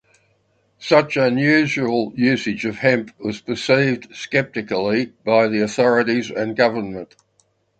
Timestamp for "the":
5.47-5.61